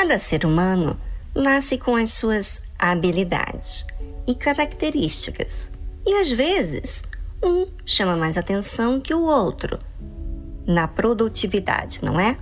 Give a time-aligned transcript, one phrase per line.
[0.00, 0.96] Cada ser humano
[1.34, 3.84] nasce com as suas habilidades
[4.28, 5.72] e características,
[6.06, 7.02] e às vezes
[7.42, 9.76] um chama mais atenção que o outro
[10.64, 12.38] na produtividade, não é?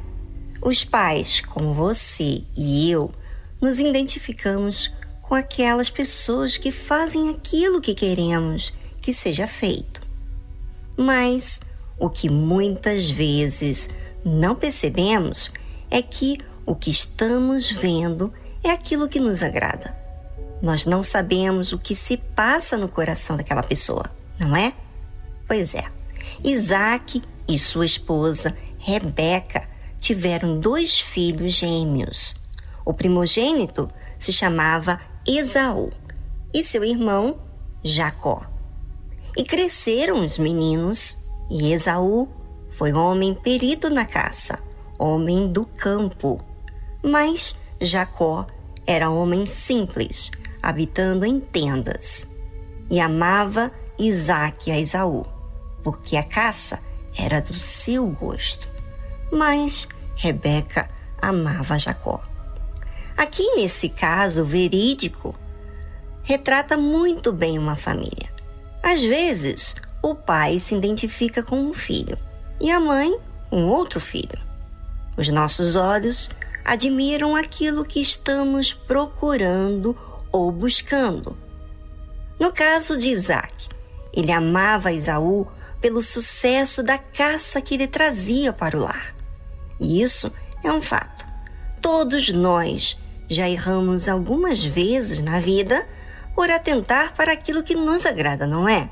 [0.61, 3.11] Os pais, como você e eu,
[3.59, 4.93] nos identificamos
[5.23, 10.03] com aquelas pessoas que fazem aquilo que queremos que seja feito.
[10.95, 11.63] Mas
[11.99, 13.89] o que muitas vezes
[14.23, 15.51] não percebemos
[15.91, 16.37] é que
[16.67, 19.97] o que estamos vendo é aquilo que nos agrada.
[20.61, 24.75] Nós não sabemos o que se passa no coração daquela pessoa, não é?
[25.47, 25.85] Pois é.
[26.43, 29.63] Isaac e sua esposa Rebeca
[30.01, 32.35] tiveram dois filhos gêmeos.
[32.85, 35.91] O primogênito se chamava Esaú
[36.53, 37.39] e seu irmão
[37.83, 38.45] Jacó.
[39.37, 41.17] E cresceram os meninos,
[41.51, 42.29] e Esaú
[42.71, 44.59] foi homem perito na caça,
[44.99, 46.41] homem do campo.
[47.07, 48.49] Mas Jacó
[48.85, 52.27] era homem simples, habitando em tendas.
[52.91, 55.25] E amava Isaque a Esaú,
[55.85, 56.81] porque a caça
[57.17, 58.69] era do seu gosto.
[59.31, 60.91] Mas Rebeca
[61.23, 62.21] amava Jacó.
[63.17, 65.33] Aqui nesse caso verídico,
[66.25, 68.35] retrata muito bem uma família.
[68.83, 72.19] Às vezes, o pai se identifica com um filho
[72.61, 73.17] e a mãe
[73.49, 74.45] com outro filho.
[75.17, 76.29] Os nossos olhos
[76.67, 79.97] admiram aquilo que estamos procurando
[80.33, 81.39] ou buscando.
[82.41, 83.69] No caso de Isaac,
[84.13, 85.47] ele amava Esaú
[85.81, 89.15] pelo sucesso da caça que ele trazia para o lar.
[89.79, 90.33] E isso
[90.65, 91.25] é um fato.
[91.81, 95.87] Todos nós já erramos algumas vezes na vida
[96.35, 98.91] por atentar para aquilo que nos agrada, não é?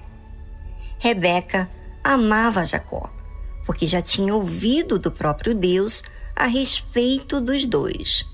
[0.98, 1.69] Rebeca
[2.03, 3.11] amava Jacó,
[3.66, 6.03] porque já tinha ouvido do próprio Deus
[6.34, 8.26] a respeito dos dois.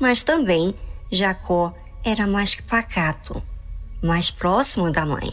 [0.00, 0.74] Mas também
[1.10, 3.42] Jacó era mais pacato,
[4.02, 5.30] mais próximo da mãe.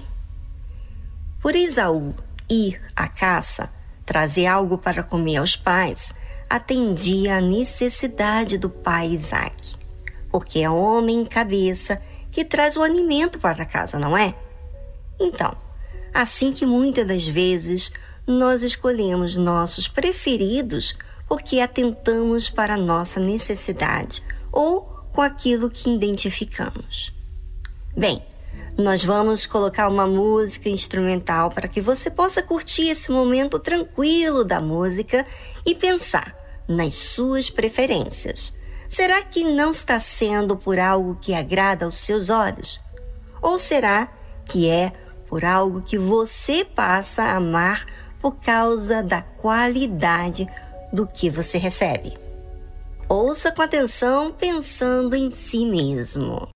[1.42, 2.16] Por Esaú
[2.50, 3.72] ir à caça,
[4.06, 6.14] trazer algo para comer aos pais,
[6.50, 9.78] atendia à necessidade do pai Isaac
[10.38, 14.36] porque é homem cabeça que traz o alimento para casa, não é?
[15.20, 15.56] Então,
[16.14, 17.92] assim que muitas das vezes
[18.26, 20.96] nós escolhemos nossos preferidos
[21.28, 24.82] porque atentamos para a nossa necessidade ou
[25.14, 27.12] com aquilo que identificamos.
[27.96, 28.22] Bem,
[28.78, 34.62] nós vamos colocar uma música instrumental para que você possa curtir esse momento tranquilo da
[34.62, 35.26] música
[35.66, 36.36] e pensar
[36.68, 38.54] nas suas preferências.
[38.88, 42.80] Será que não está sendo por algo que agrada aos seus olhos?
[43.42, 44.12] Ou será
[44.46, 44.94] que é
[45.28, 47.86] por algo que você passa a amar
[48.22, 50.48] por causa da qualidade
[50.92, 52.18] do que você recebe?
[53.10, 56.50] Ouça com atenção pensando em si mesmo.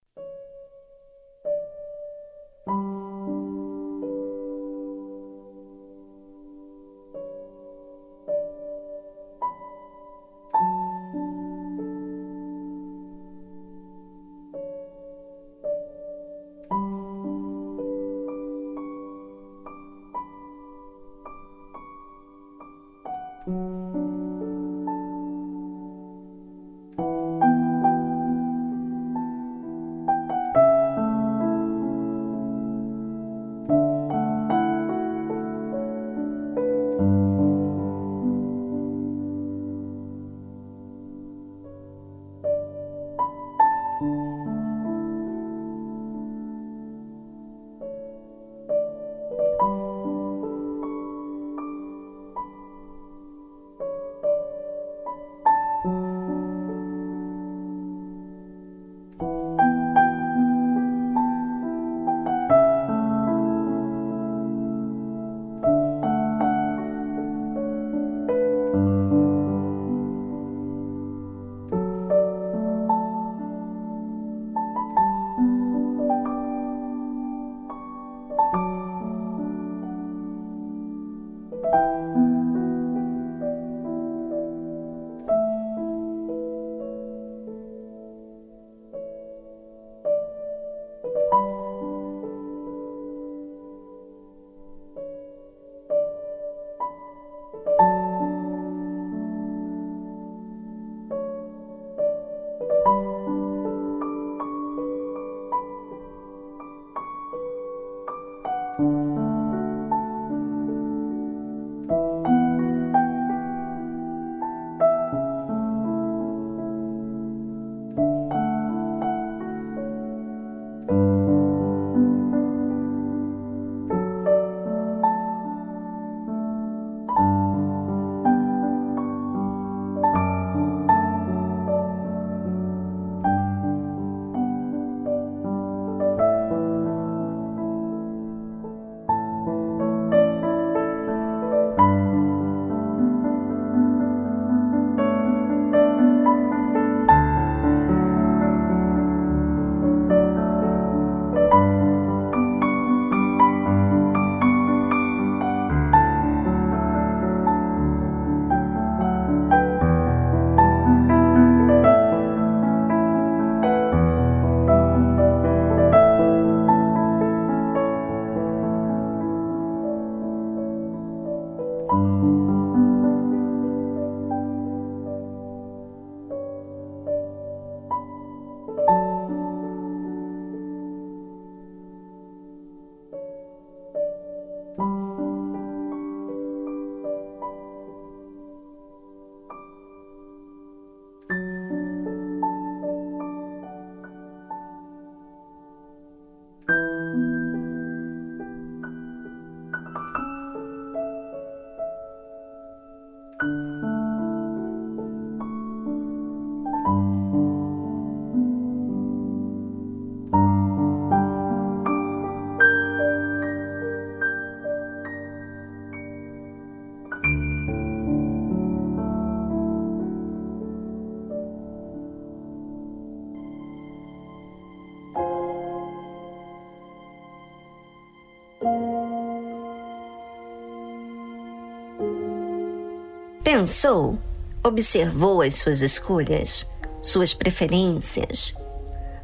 [233.53, 234.17] Pensou,
[234.63, 236.65] observou as suas escolhas,
[237.03, 238.55] suas preferências.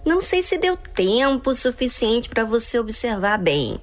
[0.06, 3.80] Não sei se deu tempo suficiente para você observar bem.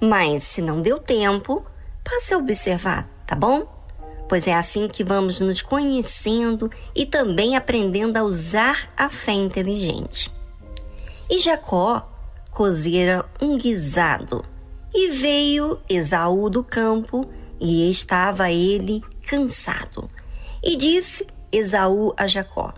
[0.00, 1.62] Mas se não deu tempo,
[2.02, 3.70] passe a observar, tá bom?
[4.30, 10.32] Pois é assim que vamos nos conhecendo e também aprendendo a usar a fé inteligente.
[11.28, 12.10] E Jacó
[12.50, 14.42] cozera um guisado
[14.94, 17.28] e veio Esaú do campo
[17.60, 20.10] e estava ele cansado.
[20.62, 22.72] E disse Esaú a Jacó: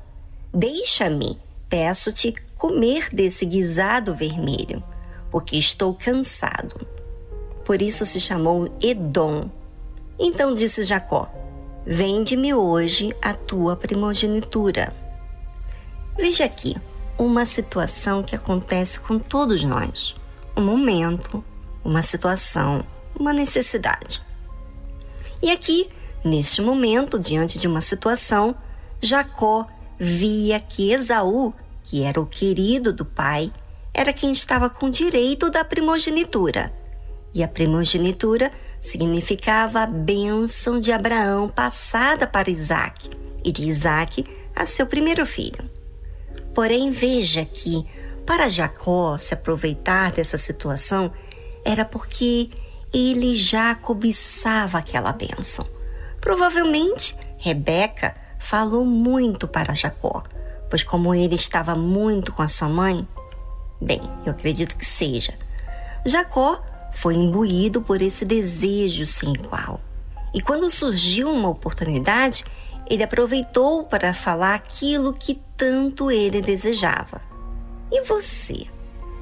[0.53, 1.39] Deixa-me,
[1.69, 4.83] peço-te, comer desse guisado vermelho,
[5.31, 6.87] porque estou cansado.
[7.65, 9.51] Por isso se chamou Edom.
[10.19, 11.31] Então disse Jacó:
[11.87, 14.95] Vende-me hoje a tua primogenitura.
[16.17, 16.77] Veja aqui
[17.19, 20.15] uma situação que acontece com todos nós.
[20.57, 21.45] Um momento,
[21.85, 22.85] uma situação,
[23.19, 24.23] uma necessidade.
[25.43, 25.89] E aqui,
[26.25, 28.55] neste momento, diante de uma situação,
[29.01, 29.67] Jacó
[29.99, 31.53] via que Esaú,
[31.85, 33.53] que era o querido do pai,
[33.93, 36.73] era quem estava com direito da primogenitura.
[37.35, 38.51] E a primogenitura
[38.81, 43.11] significava a bênção de Abraão passada para Isaac
[43.45, 44.25] e de Isaac
[44.55, 45.69] a seu primeiro filho.
[46.55, 47.87] Porém, veja que
[48.27, 51.13] para Jacó se aproveitar dessa situação
[51.65, 52.51] era porque
[52.93, 55.67] ele já cobiçava aquela bênção.
[56.21, 60.23] Provavelmente, Rebeca falou muito para Jacó,
[60.71, 63.07] pois como ele estava muito com a sua mãe,
[63.81, 65.35] bem, eu acredito que seja.
[66.05, 69.81] Jacó foi imbuído por esse desejo sem igual.
[70.35, 72.45] E quando surgiu uma oportunidade,
[72.89, 77.21] ele aproveitou para falar aquilo que tanto ele desejava.
[77.91, 78.67] E você?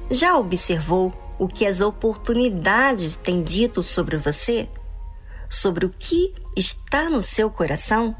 [0.09, 4.67] Já observou o que as oportunidades têm dito sobre você?
[5.49, 8.15] Sobre o que está no seu coração?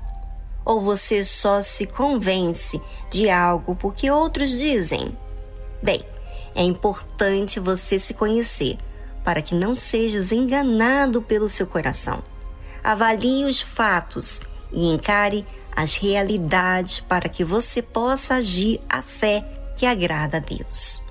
[0.64, 5.18] Ou você só se convence de algo porque outros dizem?
[5.82, 6.02] Bem,
[6.56, 8.78] é importante você se conhecer
[9.24, 12.24] para que não sejas enganado pelo seu coração.
[12.84, 15.46] Avalie os fatos e encare
[15.76, 21.02] as realidades para que você possa agir a fé que agrada a Deus.